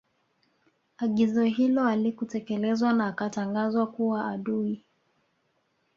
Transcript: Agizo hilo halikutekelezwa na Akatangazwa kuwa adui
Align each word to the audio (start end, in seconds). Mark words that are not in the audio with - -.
Agizo 0.97 1.43
hilo 1.43 1.83
halikutekelezwa 1.83 2.93
na 2.93 3.07
Akatangazwa 3.07 3.87
kuwa 3.87 4.27
adui 4.29 4.83